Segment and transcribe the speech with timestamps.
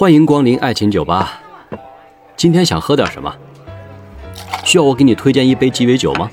[0.00, 1.42] 欢迎光临爱情酒吧。
[2.34, 3.36] 今天想喝点什么？
[4.64, 6.30] 需要我给你推荐一杯鸡尾酒吗？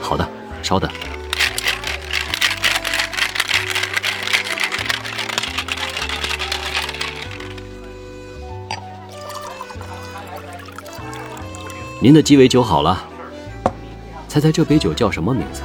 [0.00, 0.26] 好的，
[0.62, 0.90] 稍等。
[12.00, 13.04] 您的鸡尾酒好了，
[14.26, 15.60] 猜猜这杯酒叫什么名字？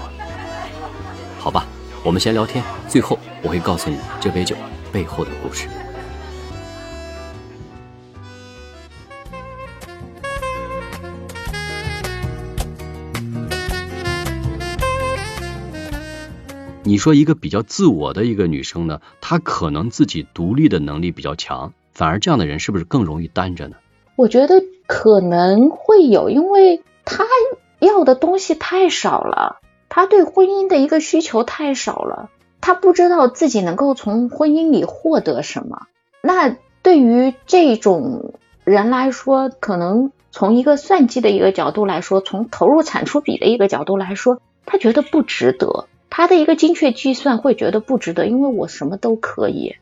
[1.40, 1.66] 好吧，
[2.04, 4.54] 我们先聊天，最后我会告诉你这杯酒
[4.92, 5.70] 背后的故事。
[16.90, 23.76] 你说一个比较自我的一个女生呢，她可能自己独立的能力比较强，反而这样的人是不是更容易单着呢？
[24.16, 27.26] 我觉得可能会有，因为她
[27.78, 35.84] 要的东西太少了，她对婚姻的一个需求太少了，她不知道自己能够从婚姻里获得什么。
[36.24, 38.34] 那对于这种
[38.64, 45.86] 人来说，可能从一个算计的一个角度来说，从投入产出比的一个角度来说，他觉得不值得。
[46.20, 49.78] 他的一个精确计算会觉得不值得，因为我什么都可以。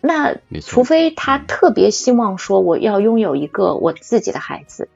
[0.00, 4.88] 那除非他特别希望说我要拥有一个我自己的孩子，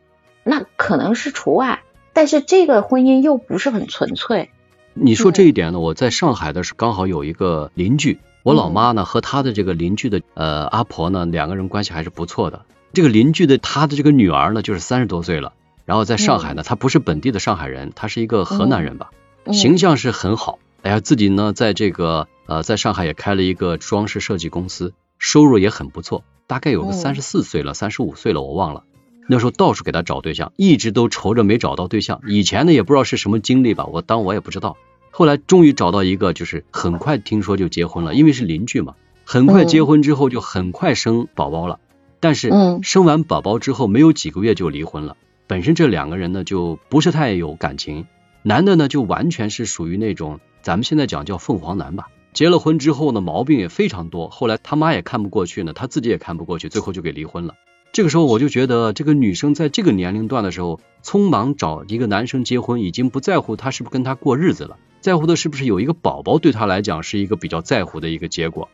[0.43, 1.83] 那可能是除外。
[2.15, 4.49] 但是这个婚姻又不是很纯粹。
[4.95, 5.79] 你说这一点呢？
[5.79, 12.65] 我在上海的是刚好有一个邻居，我老妈呢和她的这个邻居的呃阿婆呢两个人关系还是不错的。
[12.95, 15.53] 这个邻居的他的这个女儿呢就是三十多岁了，
[15.85, 19.11] 然后在上海呢，她不是本地的上海人，她是一个河南人吧，
[19.53, 20.59] 形象是很好。
[20.83, 28.83] 哎呀，自己呢在这个呃在上海也开了一个装饰设计公司，收入也很不错，大概有个三十四岁了，三十五岁了，我忘了。
[29.29, 32.21] 那时候到处给他找对象，一直都愁着没找到对象。
[32.27, 34.77] 以前呢也不知道是什么经历吧，我当我也不知道。
[35.13, 38.97] 后来终于找到一个，就是很快听说就结婚了，因为是邻居嘛。
[39.25, 41.79] 很快结婚之后就很快生宝宝了，
[42.19, 42.51] 但是
[42.83, 45.17] 生完宝宝之后没有几个月就离婚了。
[45.47, 48.07] 本身这两个人呢就不是太有感情，
[48.43, 52.09] 男的呢就完全是属于那种咱们现在讲叫凤凰男吧。
[52.33, 57.55] 结了婚之后呢毛病也非常多，后来他妈也看不过去呢，他自己也看不过去，最后就给离婚了。
[57.93, 68.71] 这个时候我就觉得这个女生在这个年龄段的时候，匆忙找一个男生结婚，已经不在乎他是不是跟他过日子了，在乎的是不是有一个宝宝，对他来讲是一个比较在乎的一个结果。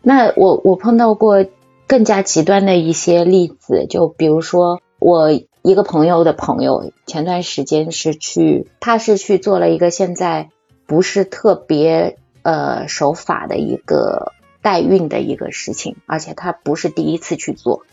[0.00, 1.44] 那我我碰到过
[1.86, 10.48] 更加极端的一些例子，就比如说我一个朋友的朋友，前段时间是去，他是去做了一个现在
[10.92, 17.86] 不是特别呃守法的一个代孕的一个事情，而且他不是第一次去做。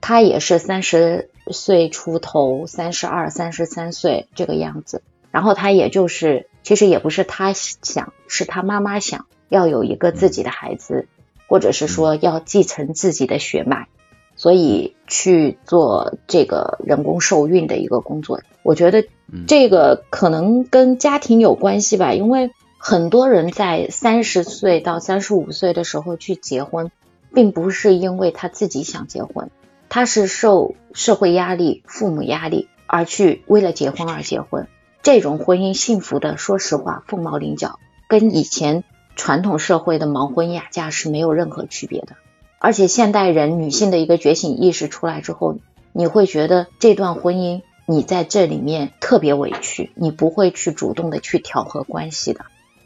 [0.00, 5.00] 他也是三十岁出头，三十二、三十三岁这个样子。
[5.30, 11.06] 然后他也就是，其实也不是他想，是他妈妈想要有一个自己的孩子，
[11.46, 13.86] 或者是说要继承自己的血脉，
[14.34, 18.40] 所以去做这个人工受孕的一个工作。
[18.64, 19.04] 我觉得
[19.46, 26.90] 这个可能跟家庭有关系吧，因为很多人在三十岁到三十五岁的时候去结婚，
[27.32, 29.50] 并不是因为他自己想结婚。
[29.88, 34.68] 他是受社会压力、父母压力而去为了结婚而结婚，
[35.02, 38.84] 这种婚姻幸福的，说实话凤毛麟角，跟以前
[39.16, 42.14] 传统社会的盲婚哑嫁是没有任何区别的。
[42.58, 45.56] 而且现代人女性的一个觉醒意识出来之后，
[45.92, 52.44] 你会觉得这段婚姻你在这里面特别委屈，你不会去主动的去调和关系的，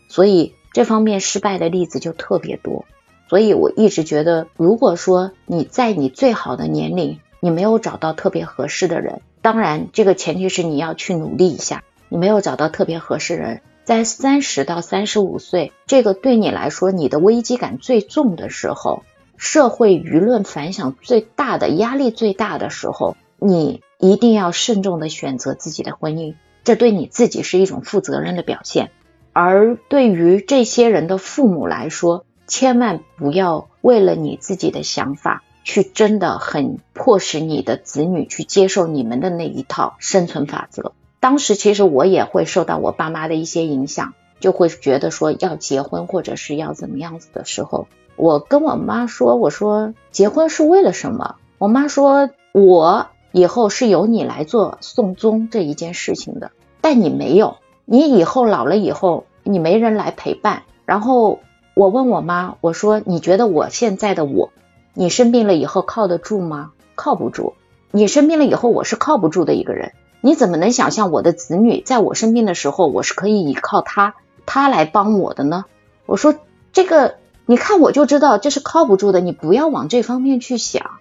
[0.09, 2.84] 所以这方面失败的例子就特别多。
[3.28, 11.83] 所以我一直觉得，如果说你在你最好的年龄，你没有找到特别合适的人，当然这个前提是你要去努力一下。
[12.10, 19.03] 你没有找到特别合适人，在三十到三十五岁这个对你来说你的危机感最重的时候，
[19.36, 28.91] 社会舆论反响最大的压力最大的时候，你一定要慎重的选择自己的婚姻，这对你自己是一种负责任的表现。
[29.34, 40.92] 而对于这些人的父母来说，千万不要为了你自己的想法，去真的很迫使你的子女去接受你们的那一套生存法则。
[41.20, 61.41] 当时其实我也会受到我爸妈的一些影响，就会觉得说要结婚或者是要怎么样子的时候，我跟我妈说：“我说结婚是为了什么？”我妈说：“我以后是由你来做送终这一件事情的，但你没有，你以后老了以后，你没人来陪伴，然后。”
[61.77, 64.53] 我问我妈，我说你觉得我现在的我，
[64.95, 66.71] 你生病了以后靠得住吗？
[66.95, 67.54] 靠不住。
[67.91, 69.91] 你生病了以后，我是靠不住的一个人。
[70.21, 74.15] 你怎么能想象我的子女在我生病的时候，我是可以依靠他，
[74.47, 75.65] 他来帮我的呢？
[76.07, 76.37] 我说
[76.72, 80.92] 这个你看我就知道这是靠不住的，你不要往这方面去想，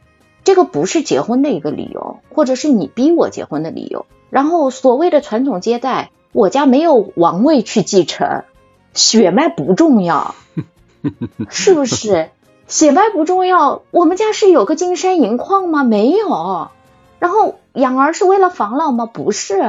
[0.44, 4.06] 这个不是结婚的一个理由，或者是你逼我结婚的理由。
[4.30, 8.44] 然后所谓的传统接代，我家没有王位去继承，
[8.94, 10.36] 血脉不重要，
[11.50, 12.30] 是不是？
[12.68, 15.84] 血脉不重要，我们家是有个金山银矿吗？
[15.84, 16.70] 没有。
[17.20, 19.06] 然后养儿是为了防老吗？
[19.06, 19.62] 不是，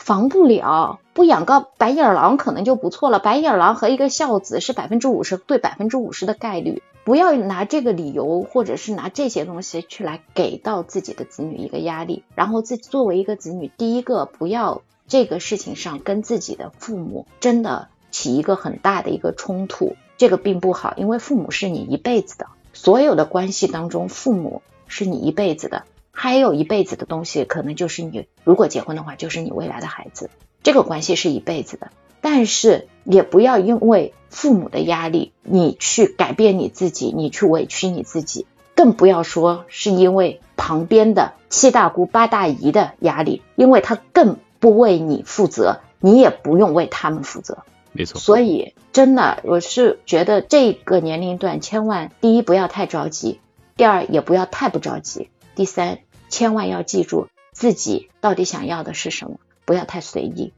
[0.00, 0.98] 防不了。
[1.12, 3.18] 不养个白眼狼可能就不错了。
[3.18, 6.82] 白眼狼和一个孝子是百分之五十对百分之五十的概率。
[7.04, 12.24] 不要拿这个理由，或者是拿这些东西去来给到自己的子女一个压力。
[12.34, 19.96] 然后自己作为一个子女，第一个不要这个事情上跟自己的父母真的起一个很大的一个冲突。
[20.16, 25.84] 这个并不好，因为父母是你一辈子的，所有的关系当中，父母是你一辈子的，
[26.22, 30.28] 还有一辈子的东西，可能就是你如果结婚的话，就是你未来的孩子，
[30.62, 31.90] 这个关系是一辈子的。
[32.20, 38.44] 但是也不要因为父母的压力，你去改变你自己，你去委屈你自己，
[38.74, 47.64] 更不要说是因为旁边的七大姑八大姨的压力，因为他更不为你负责，你也不用为他们负责。
[47.92, 53.40] 没错，所以真的，我是觉得这个年龄段，千万第一不要太着急，
[53.78, 56.00] 第二也不要太不着急，第三
[56.30, 60.52] 千万要记住自己到底想要的是什么，不要太随意。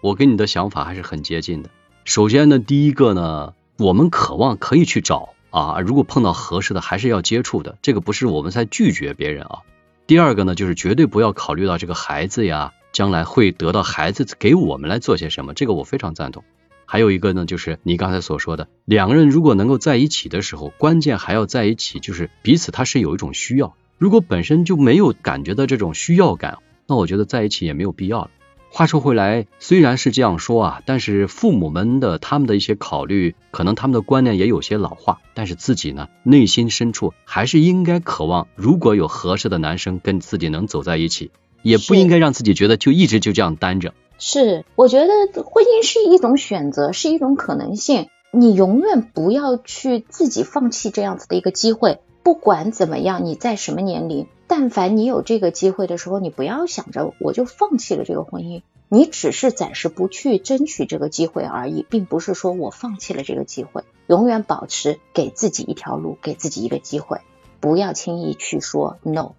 [0.00, 1.70] 我跟你的想法还是很接近的。
[2.04, 9.60] 首先呢，第一个呢，我们渴望可以去找啊，如果碰到合适的，还是要接触的，这个不是我们在拒绝别人啊。
[10.06, 16.42] 第二个呢，就是绝对不要考虑到这个孩子呀，将来会得到孩子给我们来做些什么，这个我非常赞同。
[16.86, 23.74] 还有一个呢，就是你刚才所说的，两个人如果能够在一起的时候，关键还要在一起，就是彼此他是有一种需要。
[23.98, 28.30] 如果本身就没有感觉到这种需要感，那我觉得在一起也没有必要了。
[28.70, 43.94] 话说回来，虽然是这样说啊，但是父母们的他们的一些考虑，可能他们的观念也有些老化，但是自己呢，内心深处还是应该渴望，如果有合适的男生跟自己能走在一起，也不应该让自己觉得就一直就这样单着。
[44.18, 48.08] 是，我觉得婚姻是一种选择，是一种可能性。
[48.30, 51.98] 你永远不要去自己放弃这样子的一个机会。
[52.28, 58.60] 不管怎么样，你在什么年龄，但凡你有这个机会的时候，你不要想着我就放弃了这个婚姻，
[58.90, 63.82] 你只是暂时不去争取这个机会而已，并不是说我放弃了这个机会。
[64.08, 67.22] 永远保持给自己一条路，给自己一个机会，
[67.60, 69.32] 不要轻易去说 no。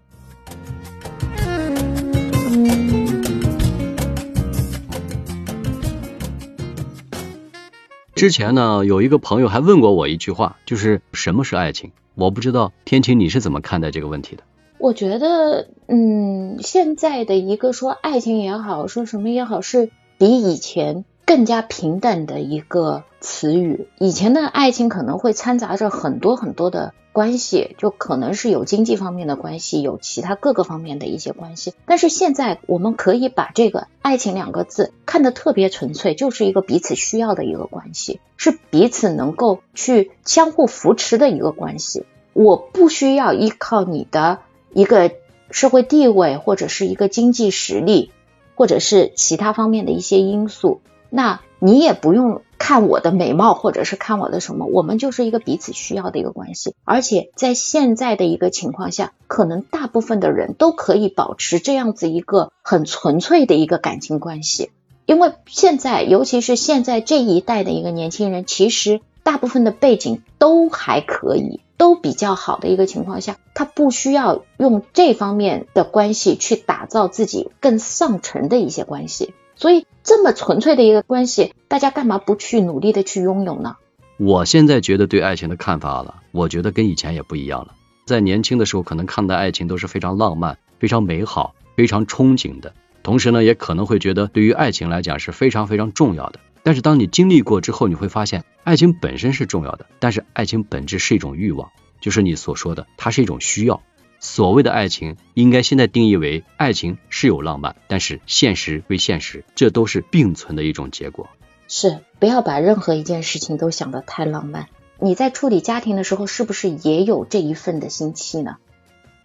[8.19, 11.93] 之前呢，有一个朋友还问过我一句话，就是什么是爱情？
[12.15, 14.43] 我不知道天晴你是怎么看待这个问题的？
[14.77, 21.05] 我觉得，嗯，现在的一个说爱情也好，说什么也好，是比以前。
[21.29, 23.87] 更加平等的一个词语。
[23.99, 31.75] 以前的爱情可能会掺杂着很多很多的关系，就可能是有经济方面的关系，有其他各个方面的一些关系。
[31.85, 42.07] 但是现在我们可以把这个爱情两个字看得特别纯粹，就是一个彼此需要的一个关系，是彼此能够去相互扶持的一个关系。
[42.33, 44.39] 我不需要依靠你的
[44.73, 45.11] 一个
[45.51, 48.11] 社会地位，或者是一个经济实力，
[48.55, 50.81] 或者是其他方面的一些因素。
[51.09, 56.75] 那你也不用看我的美貌，或者是看我的什么，我们就是一个彼此需要的一个关系。
[56.83, 64.71] 而且在现在的一个情况下，可能大部分的人都可以保持这样子一个很纯粹的一个感情关系。
[65.05, 79.33] 因为现在，尤其是现在这一代的一个年轻人，其实大部分的背景都还可以，都比较好的一个情况下，他不需要用这方面的关系去打造自己更上层的一些关系。
[79.59, 83.75] 所以这么纯粹的一个关系，大家干嘛不去努力的去拥有呢？
[84.15, 87.75] 我现在觉得对爱情的看法了，我觉得跟以前也不一样了。
[88.05, 92.73] 在年轻的时候，可能看待爱情都是非常浪漫、非常美好、非常憧憬的，
[93.03, 96.39] 同时呢，也可能会觉得对于爱情来讲是非常非常重要的。
[96.63, 103.81] 但是当你经历过之后，你会发现，爱情本身是重要的，但是爱情本质是一种欲望，就是你所说的，它是一种需要。
[104.19, 111.29] 所谓的爱情，应该现在定义为爱情是有浪漫，但是现实为现实，这都是并存的一种结果。
[111.67, 114.67] 是，不要把任何一件事情都想得太浪漫。
[114.99, 118.57] 你在处理家庭的时候，是不是也有这一份的心气呢？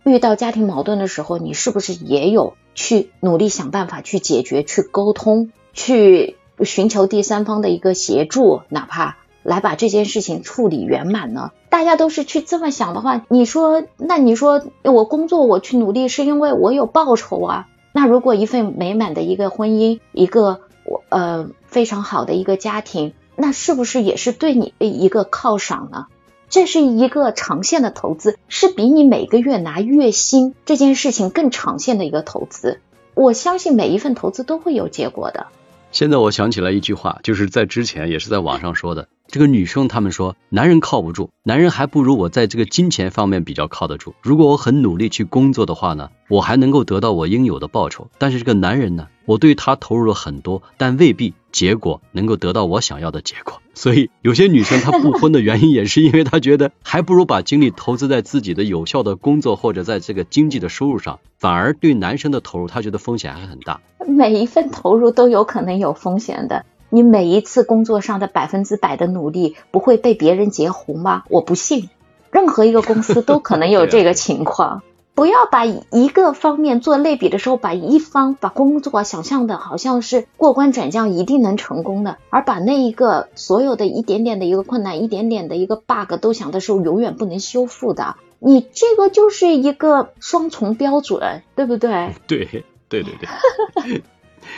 [0.05, 9.17] 遇到家庭矛盾的时候，你是不是也有去努力想办法去解决、去沟通、去寻求第三方的一个协助，哪怕？
[9.45, 11.53] 来把这件事情处理圆满呢？
[11.69, 17.69] 大家都是去这么想的话，你说，那你说我工作我去努力是因为我有报酬啊？
[17.93, 26.07] 那如果一份美满的一个婚姻，一个我呃非常好的一个家庭，那是不是也是对你的一个犒赏呢？
[26.49, 32.81] 这是一个长线的投资，是比你每个月拿月薪这件事情更长线的一个投资。
[33.15, 35.47] 我相信每一份投资都会有结果的。
[35.91, 44.15] 现在我想起来一句话，就是在之前也是在网上说的，这个女生她们说，男人靠不住，男人还不如我在这个金钱方面比较靠得住。
[44.23, 48.09] 如果我很努力去工作的话呢，我还能够得到我应有的报酬。
[48.19, 53.61] 但是这个男人呢，我对他投入了很多，但未必结果能够得到我想要的结果。
[53.75, 63.81] 所以有些女生她不婚的原因，也是因为她觉得还不如把精力投资在自己的有效的工作或者在这个经济的收入上，反而对男生的投入，她觉得风险还很大。
[64.07, 66.65] 每一份投入都有可能有风险的。
[66.95, 71.25] 你每一次工作上的百分之百的努力不会被别人截胡吗？
[71.29, 71.91] 我不信。
[72.31, 74.85] 任何一个公司都可能有这个 情况。
[75.13, 88.15] 不要把一个方面做类比的时候，把一方把工作想象的好像是过关斩将一定能成功的，而把那一个所有的一点点的一个困难、一点点的一个 bug 都想的是永远不能修复的。
[88.39, 92.15] 你这个就是一个双重标准，对不对？
[92.29, 92.45] 对
[92.89, 94.03] 对对对。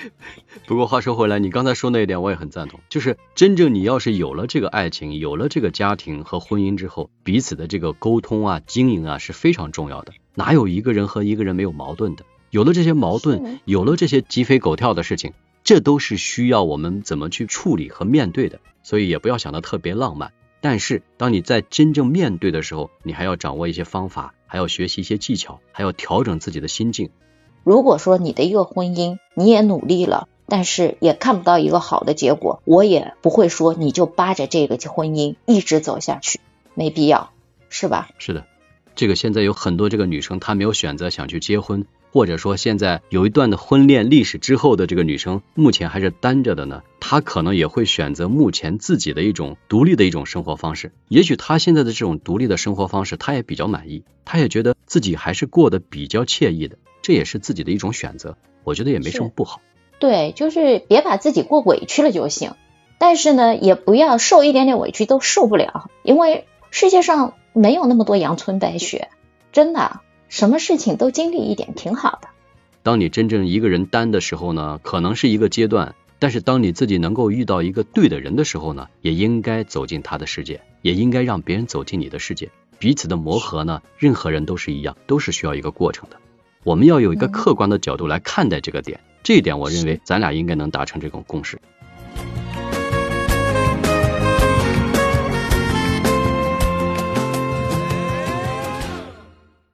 [0.67, 10.13] 不过话说回来，你刚才说那一点我也很赞同，就是真正你要是有了这个爱情，有了这个家庭和婚姻之后，彼此的这个沟通啊、经营啊是非常重要的。
[10.35, 12.25] 哪有一个人和一个人没有矛盾的？
[12.51, 15.33] 有了这些矛盾，有了这些鸡飞狗跳的事情，
[15.65, 18.61] 这都是需要我们怎么去处理和面对的。
[18.83, 20.33] 所以也不要想的特别浪漫。
[20.61, 27.11] 但是当你在真正面对的时候，你还要掌握一些方法，还要学习一些技巧，还要调整自己的心境。
[27.67, 36.39] 如果说你的一个婚姻你也努力了，但是也看不到一个好的结果，我也不会说你就扒着这个婚姻一直走下去，
[36.75, 37.33] 没必要，
[37.69, 38.09] 是吧？
[38.19, 38.45] 是的，
[38.95, 50.93] 这个现在有很多这个女生她没有选择想去结婚，或者说现在有一段的婚恋历史之后的这个女生目前还是单着的呢，她可能也会选择目前自己的一种独立的一种生活方式。
[51.09, 56.79] 也许她现在的这种独立的生活方式，她也比较满意，她也觉得自己还是过得比较惬意的。
[57.07, 59.61] 这也是自己的一种选择，我觉得也没什么不好。
[60.01, 62.55] 对，就是别把自己过委屈了就行。
[62.99, 69.09] 但是呢，也不要受一点点委屈都受不了，因为世界上没有那么多阳春白雪，
[69.53, 72.27] 真的，什么事情都经历一点挺好的。
[72.83, 82.51] 当你真正一个人单的时候呢，可能是一个阶段；但是当你自己能够遇到一个对的人的时候呢，也应该走进他的世界，也应该让别人走进你的世界。
[82.81, 86.17] 彼此的磨合呢，任何人都是一样，都是需要一个过程的。
[86.67, 91.61] 我们要有一个客观的角度来看待这个点，这一点我认为咱俩应该能达成这种共识。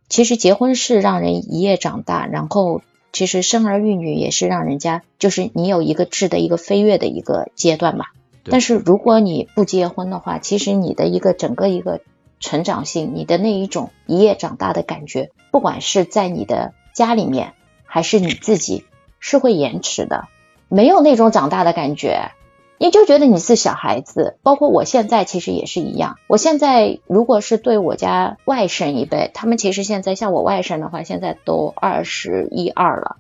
[0.07, 8.05] 其实结婚是让人一夜长大，然后其实生儿育女也是让人家就是你有一个质的一个飞跃的一个阶段嘛。
[8.45, 12.03] 但是如果你不结婚的话，其实你的一个整个一个
[12.39, 16.75] 成长性，你的那一种一夜长大的感觉，不管是在你的。
[16.93, 18.85] 家里面还是你自己
[19.19, 20.29] 是会延迟的，
[20.69, 22.33] 没有那种长大的感觉，
[22.79, 24.39] 你就觉得你是小孩子。
[24.43, 26.17] 包括我现在其实也是一样。
[26.27, 33.17] 我现在如果是对我家外甥一辈，他们其实现在像我外甥的话，现在都二十一二了，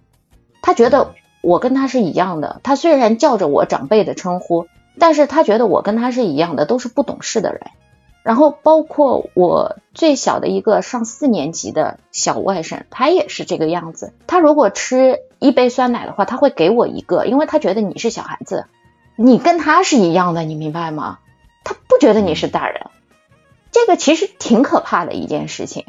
[0.62, 2.60] 他觉得我跟他是一样的。
[2.62, 4.66] 他虽然叫着我长辈的称呼，
[4.98, 7.60] 但是他觉得我跟他是一样的，都是不懂事的人。
[8.22, 14.12] 然后包括我最小的一个上四年级的小外甥，他也是这个样子。
[14.26, 18.66] 他如果吃一杯酸奶的话，他会给我一个，因为他觉得你是小孩子，
[19.16, 21.18] 你跟他是一样的，你明白吗？
[21.64, 22.86] 他不觉得你是大人。
[23.72, 25.86] 这个其实挺可怕的一件事情，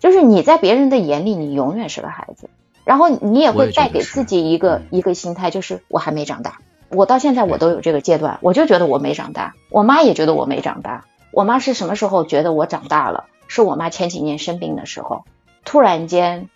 [0.00, 2.50] 就是你在别人的眼里，你永远是个孩子，
[2.84, 6.58] 然后你也会带给自己一个一个心态，就是我还没长大。
[6.88, 11.04] 我到现在我都有这个阶段，我就觉得我没长大，我妈也觉得我没长大。
[11.30, 13.26] 我妈是什么时候觉得我长大了？
[13.46, 15.24] 是我妈前几年生病的时候，
[15.64, 16.48] 突然间，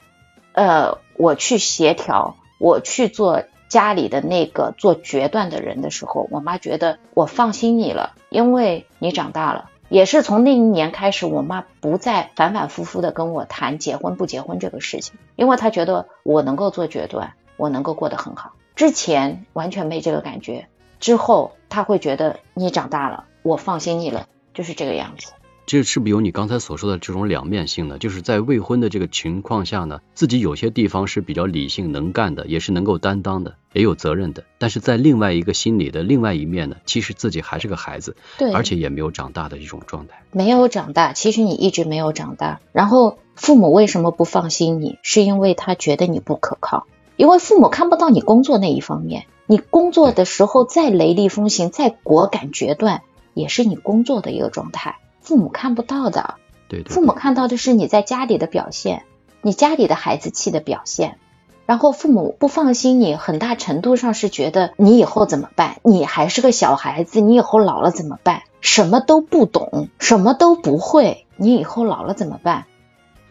[0.52, 9.70] 呃，我去协调，我去做家里的那个做决断的人的时候，我妈觉得我放心你了，因为你长大了。
[9.88, 18.52] 也是从那一年开始，我妈不再反反复复的跟我谈结婚不结婚这个事情，因为她觉得我能够做决断，我能够过得很好。
[18.74, 20.66] 之前完全没这个感觉，
[20.98, 24.26] 之后她会觉得你长大了，我放心你了。
[24.54, 25.32] 就是这个样子，
[25.64, 27.98] 这是不是有你刚才所说的这种两面性呢？
[27.98, 34.44] 就是在未婚的这个情况下呢，自己有些地方是比较理性能干的，也是能够担当的，也有责任的。
[34.58, 40.22] 但是在另外一个心理的另外一面呢，其实自己还是个孩子，对，而且也没有长大的一种状态。
[40.32, 42.60] 没有长大，其实你一直没有长大。
[42.72, 44.98] 然后父母为什么不放心你？
[45.02, 49.26] 是因为他觉得你不可靠，因为父母看不到你工作那一方面。
[49.46, 53.02] 你工作的时候再雷厉风行，再果敢决断。
[53.34, 56.34] 也是你工作的一个状态，父母看不到的。
[56.68, 59.04] 对对，父母看到的是你在家里的表现，
[59.42, 61.18] 你家里的孩子气的表现。
[61.64, 65.76] 然后父母不放心你，很大程度上是觉得你以后怎么办？
[65.84, 68.42] 你还是个小孩子，你以后老了怎么办？
[68.60, 72.66] 什么都不懂，什么都不会，你以后老了怎么办？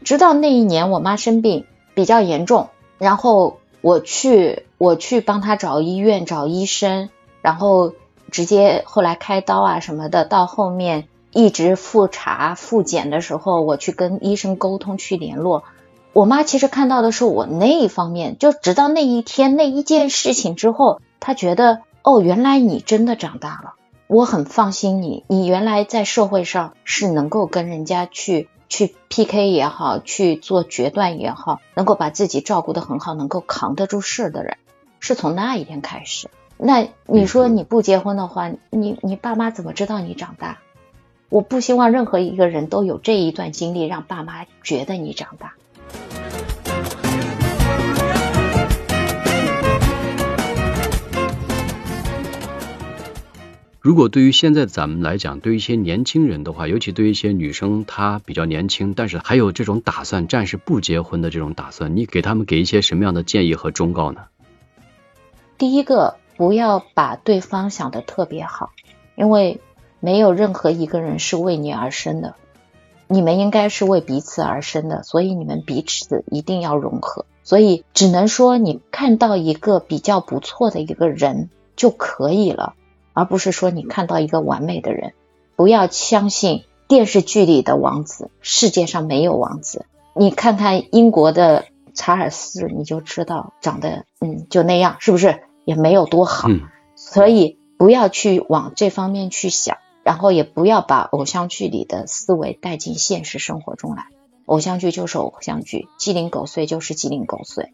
[0.04, 7.10] 直到那一年，我妈生病比较严重，然后我去我去帮她找医院找医生，
[7.42, 7.94] 然后
[8.32, 15.64] 直接后来开刀啊什么的，到后面一直复查复检的时候，我去跟医生沟通去联络。
[16.14, 23.76] 我妈其实看到的是我那一方面，就直到那一天那一件事情之后，她觉得哦，原来你真的长大了，
[24.08, 34.58] 我很放心你，你原来在社会上是能够跟人家去去 PK 也好，去做决断也好，能够把自己照顾得很好，能够扛得住事的人，
[35.00, 36.30] 是从那一天开始。
[36.58, 40.60] 那你说你不结婚的话，你你爸妈怎么知道你长大？
[41.30, 45.54] 我不希望任何一个人都有这一段经历，让爸妈觉得你长大。
[53.80, 64.26] 如果对于现在咱们来讲，对于一些年轻人的话，尤其对于一些女生，她比较年轻，但是还有这种打算，暂时不结婚的这种打算，你给他们给一些什么样的建议和忠告呢？
[65.58, 68.72] 第一个，不要把对方想的特别好，
[69.14, 69.62] 因为
[70.00, 72.34] 没有任何一个人是为你而生的，
[73.08, 77.28] 你们应该是为彼此而生的，所以你们彼此一定要融合。
[77.44, 82.74] 所以只能说，你看到一个比较不错的一个人就可以了。
[83.14, 85.14] 而不是说你看到一个完美的人，
[85.56, 89.86] 不要相信电视剧里的王子，世界上没有王子。
[90.16, 96.50] 你看看英国的查尔斯，你就知道长得嗯就那样，是不是也没有多好？
[96.96, 104.08] 所以不要去往这方面去想，然后也不要把偶像剧里的思维带进现实生活中来。
[104.46, 107.72] 偶像剧就是偶像剧，鸡零狗碎就是鸡零狗碎。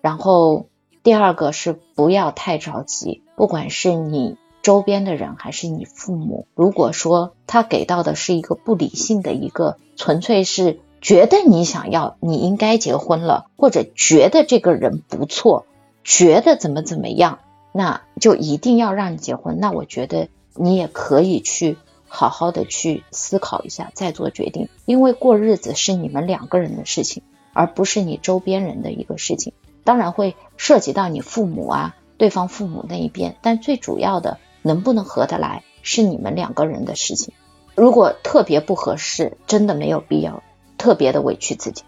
[0.00, 0.66] 然后
[1.02, 4.36] 第二个是不要太着急，不管是你。
[4.64, 15.66] 周边的人还是你父母，如果说他给到的是一个不理性的一个，纯粹是觉得你想要，你应该结婚了，或者觉得这个人不错，
[16.04, 17.40] 觉得怎么怎么样，
[17.72, 19.58] 那就一定要让你结婚。
[19.58, 24.68] 那我觉得你也可以去好好的去思考一下，再做决定。
[24.84, 29.52] 因为过日子是你们两个人的事情，而不是你周边人的一个事情。
[29.82, 34.38] 当然会涉及到你父母啊，对方父母那一边，但最主要的。
[34.66, 37.34] 能不能合得来是你们两个人的事情。
[37.74, 40.42] 如果特别不合适，真的没有必要
[40.78, 41.82] 特别的委屈自己。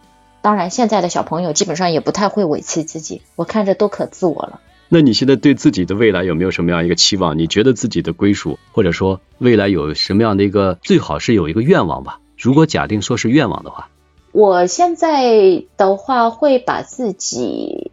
[0.46, 4.60] 当然，现在的小朋友基本上也不太会委屈自己，我看着都可自我了。
[4.88, 7.36] 那你现在对自己的未来有没有什么样一个期望？
[7.36, 12.20] 你觉得自己的归属，或者说未来有什么样的一个最好是有一个愿望吧？
[12.38, 13.88] 如果假定说是愿望的话，
[14.30, 17.90] 我现在的话会把自己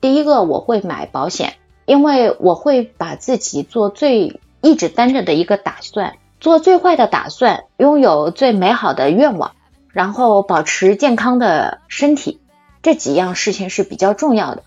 [0.00, 1.54] 第一个我会买保险。
[1.86, 9.55] 因为我会把自己做最一直单着的一个打算，做最坏的打算，拥有最美好的愿望，
[9.96, 12.38] 然后保持健康的身体，
[12.82, 14.62] 这几样事情是比较重要的。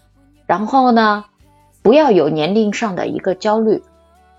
[0.48, 1.26] 然后呢，
[1.84, 3.84] 不要有年龄上的一个焦虑，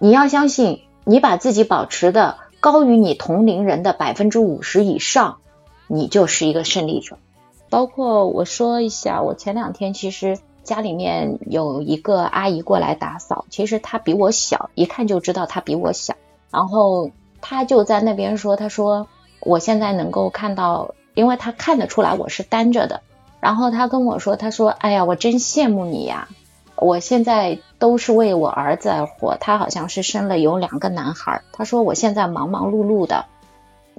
[0.00, 5.36] 你要相信，你把自己保持的高于你同龄人的百分之五十以上，
[5.86, 7.18] 你就是一个胜利者。
[7.68, 10.38] 包括我说一下，我前两天其实。
[10.62, 16.14] 家里面有一个阿姨过来打扫，其实她比我小，一看就知道她比我小。
[16.50, 19.08] 然后她就在那边说：“她说
[19.40, 23.02] 我现在能够看到，因为他看得出来我是单着的。
[23.40, 26.28] 然后他跟我说：‘他说哎呀，我真羡慕你呀！
[26.76, 29.36] 我现在都是为我儿子而活。
[29.38, 31.42] 他好像是生了有两个男孩。
[31.52, 33.26] 他说我现在忙忙碌碌的，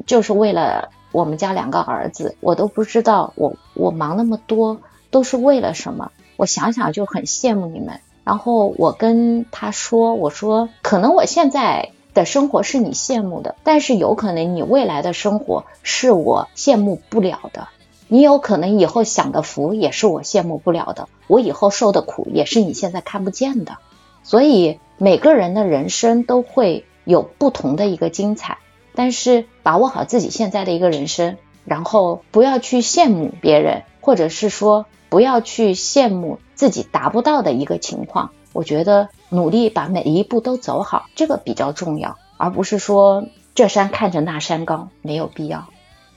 [0.06, 2.36] 就是为了我们家两个儿子。
[2.40, 17.68] 我都不知道我我忙那么多都是为了什么。’我想想就很羡慕你们，然后我跟他说：“我说可能我现在的生活是你羡慕的，但是有可能你未来的生活是我羡慕不了的。
[18.08, 23.78] 你有可能以后享的福也是我羡慕不了的，我以后受的苦也是你现在看不见的。
[24.24, 28.58] 所以每个人的人生都会有不同的一个精彩，
[28.96, 45.70] 但是把握好自己现在的一个人生，然后不要去羡慕别人，或者是说。”不要去羡慕自己达不到的一个情况，我觉得努力把每一步都走好，这个比较重要，而不是说这山看着那山高，没有必要。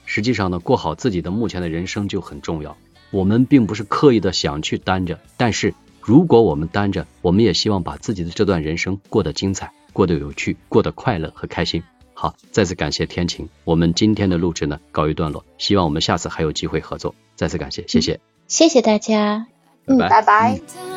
[0.05, 2.77] 实际上呢，过好自己的目前的人生就很重要。
[3.11, 11.83] 我们并不是刻意的想去单着，但是如果我们单着，我们也希望把自己的这段人生过得精彩，过得有趣，过得快乐和开心。
[12.13, 17.15] 好，再次感谢天晴，我们今天的录制呢告一段落，希望我们下次还有机会合作。
[17.35, 19.47] 再次感谢，谢谢，谢谢大家，
[19.85, 20.94] 嗯，拜拜。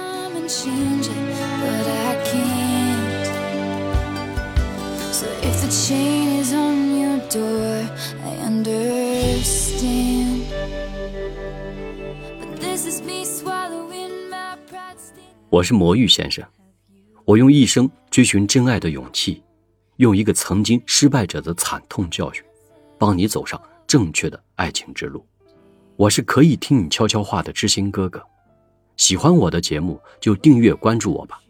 [15.51, 16.43] 我是魔芋先生，
[17.27, 19.43] 我用一生追寻真爱的勇气。
[19.97, 22.43] 用一个曾经失败者的惨痛教训，
[22.97, 25.23] 帮你走上正确的爱情之路。
[25.97, 28.25] 我是可以听你悄悄话的知心哥哥。
[28.99, 31.41] 喜欢我的节目就订阅关注我吧。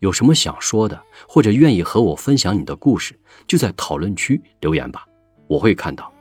[0.00, 5.06] 有什么想说的，或者愿意和我分享你的故事，就在讨论区留言吧，
[5.46, 6.12] 我会看到。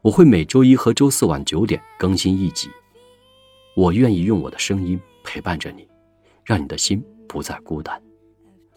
[0.00, 2.68] 我会每周一和周四晚九点更新一集。
[3.76, 5.86] 我愿意用我的声音陪伴着你，
[6.44, 8.00] 让你的心不再孤单。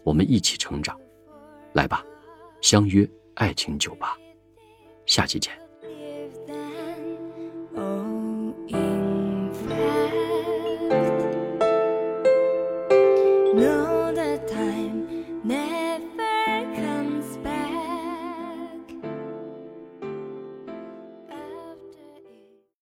[0.04, 0.96] 我们一起成长。
[1.72, 2.04] 来吧，
[2.60, 4.16] 相约爱情酒吧，
[5.06, 5.65] 下期见。